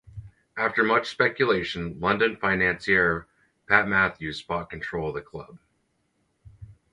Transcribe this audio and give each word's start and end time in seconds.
After 0.57 0.83
much 0.83 1.07
speculation 1.09 1.99
London 1.99 2.35
financier 2.35 3.27
Pat 3.67 3.87
Matthews 3.87 4.41
bought 4.41 4.71
control 4.71 5.09
of 5.09 5.13
the 5.13 5.21
club. 5.21 5.59